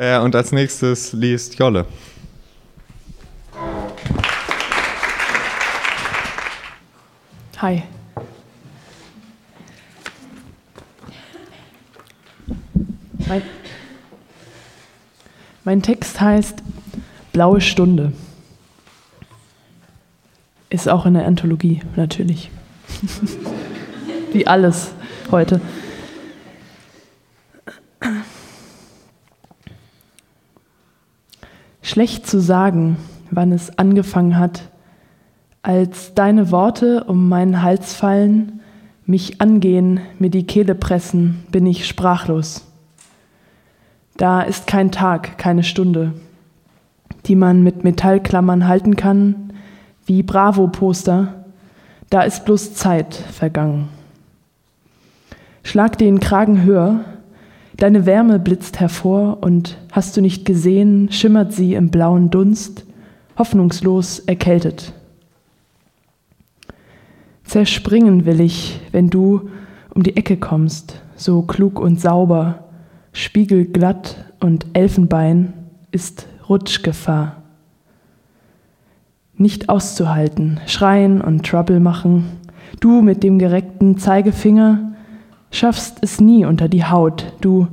Äh, 0.00 0.18
und 0.18 0.34
als 0.34 0.50
nächstes 0.50 1.12
liest 1.12 1.58
Jolle. 1.58 1.84
Hi. 7.58 7.82
Mein, 13.28 13.42
mein 15.64 15.82
Text 15.82 16.18
heißt 16.18 16.62
Blaue 17.34 17.60
Stunde. 17.60 18.14
Ist 20.70 20.88
auch 20.88 21.04
in 21.04 21.12
der 21.12 21.26
Anthologie, 21.26 21.82
natürlich. 21.96 22.50
Wie 24.32 24.46
alles 24.46 24.92
heute. 25.30 25.60
Schlecht 31.90 32.24
zu 32.24 32.40
sagen, 32.40 32.98
wann 33.32 33.50
es 33.50 33.76
angefangen 33.76 34.38
hat, 34.38 34.62
als 35.60 36.14
deine 36.14 36.52
Worte 36.52 37.02
um 37.02 37.28
meinen 37.28 37.62
Hals 37.64 37.94
fallen, 37.94 38.60
mich 39.06 39.40
angehen, 39.40 39.98
mir 40.20 40.30
die 40.30 40.46
Kehle 40.46 40.76
pressen, 40.76 41.42
bin 41.50 41.66
ich 41.66 41.88
sprachlos. 41.88 42.64
Da 44.16 44.42
ist 44.42 44.68
kein 44.68 44.92
Tag, 44.92 45.36
keine 45.36 45.64
Stunde, 45.64 46.12
die 47.26 47.34
man 47.34 47.64
mit 47.64 47.82
Metallklammern 47.82 48.68
halten 48.68 48.94
kann, 48.94 49.52
wie 50.06 50.22
Bravo-Poster, 50.22 51.44
da 52.08 52.22
ist 52.22 52.44
bloß 52.44 52.74
Zeit 52.74 53.16
vergangen. 53.16 53.88
Schlag 55.64 55.98
den 55.98 56.20
Kragen 56.20 56.62
höher, 56.62 57.00
deine 57.80 58.06
Wärme 58.06 58.38
blitzt 58.38 58.78
hervor 58.78 59.38
und 59.40 59.78
hast 59.90 60.16
du 60.16 60.20
nicht 60.20 60.44
gesehen, 60.44 61.10
schimmert 61.10 61.52
sie 61.52 61.74
im 61.74 61.90
blauen 61.90 62.30
Dunst, 62.30 62.84
hoffnungslos 63.36 64.20
erkältet. 64.20 64.92
Zerspringen 67.44 68.26
will 68.26 68.40
ich, 68.40 68.80
wenn 68.92 69.10
du 69.10 69.48
um 69.92 70.02
die 70.04 70.16
Ecke 70.16 70.36
kommst, 70.36 71.00
so 71.16 71.42
klug 71.42 71.80
und 71.80 72.00
sauber, 72.00 72.68
spiegelglatt 73.12 74.24
und 74.38 74.66
Elfenbein 74.74 75.52
ist 75.90 76.26
Rutschgefahr. 76.48 77.42
Nicht 79.36 79.68
auszuhalten, 79.68 80.60
schreien 80.66 81.20
und 81.20 81.46
Trouble 81.46 81.80
machen, 81.80 82.26
du 82.78 83.00
mit 83.00 83.22
dem 83.22 83.38
gereckten 83.38 83.96
Zeigefinger 83.96 84.89
schaffst 85.50 85.98
es 86.02 86.20
nie 86.20 86.44
unter 86.44 86.68
die 86.68 86.84
Haut, 86.84 87.32
du 87.40 87.68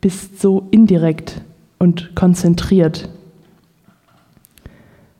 bist 0.00 0.40
so 0.40 0.68
indirekt 0.70 1.42
und 1.78 2.14
konzentriert. 2.14 3.08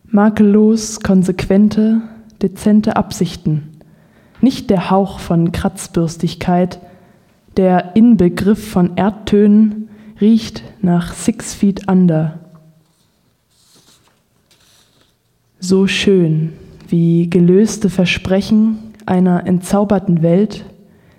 Makellos, 0.05 1.00
konsequente, 1.00 2.03
dezente 2.42 2.97
Absichten 2.97 3.70
nicht 4.41 4.70
der 4.70 4.91
Hauch 4.91 5.19
von 5.19 5.53
Kratzbürstigkeit, 5.53 6.81
der 7.56 7.97
Inbegriff 7.97 8.70
von 8.70 8.97
Erdtönen 8.97 9.88
riecht 10.20 10.62
nach 10.81 11.14
Six 11.14 11.55
Feet 11.55 11.88
Under. 11.88 12.38
So 15.58 15.86
schön 15.86 16.53
wie 16.88 17.28
gelöste 17.28 17.91
Versprechen 17.91 18.78
einer 19.06 19.47
entzauberten 19.47 20.22
Welt 20.22 20.64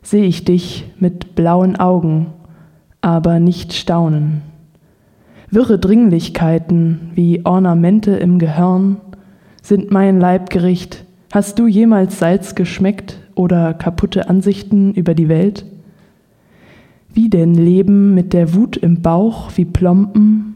sehe 0.02 0.26
ich 0.26 0.46
dich 0.46 0.86
mit 1.00 1.36
blauen 1.36 1.76
Augen, 1.76 2.28
aber 3.02 3.40
nicht 3.40 3.74
staunen. 3.74 4.42
Wirre 5.50 5.80
Dringlichkeiten 5.80 7.12
wie 7.16 7.46
Ornamente 7.46 8.12
im 8.12 8.40
Gehirn 8.40 8.98
sind 9.62 9.92
mein 9.92 10.20
Leibgericht 10.20 11.06
Hast 11.34 11.60
du 11.60 11.68
jemals 11.68 12.20
Salz 12.20 12.56
geschmeckt 12.56 13.18
oder 13.36 13.74
kaputte 13.74 14.28
Ansichten 14.28 14.94
über 14.94 15.14
die 15.14 15.30
Welt? 15.30 15.66
Wie 17.14 17.30
denn 17.30 17.56
Leben 17.56 18.14
mit 18.14 18.34
der 18.34 18.54
Wut 18.54 18.76
im 18.76 19.02
Bauch 19.02 19.52
wie 19.56 19.64
Plompen? 19.64 20.56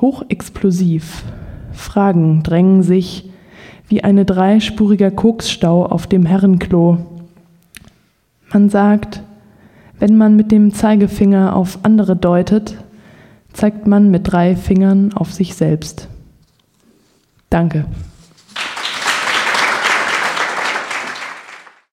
Hochexplosiv. 0.00 1.22
Fragen 1.70 2.42
drängen 2.42 2.82
sich 2.82 3.30
wie 3.86 4.02
eine 4.02 4.24
dreispuriger 4.24 5.12
Koksstau 5.12 5.86
auf 5.86 6.08
dem 6.08 6.26
Herrenklo. 6.26 6.98
Man 8.54 8.70
sagt, 8.70 9.20
wenn 9.98 10.16
man 10.16 10.36
mit 10.36 10.52
dem 10.52 10.72
Zeigefinger 10.72 11.56
auf 11.56 11.80
andere 11.82 12.14
deutet, 12.14 12.76
zeigt 13.52 13.88
man 13.88 14.12
mit 14.12 14.30
drei 14.30 14.54
Fingern 14.54 15.12
auf 15.12 15.32
sich 15.32 15.56
selbst. 15.56 16.06
Danke. 17.50 17.86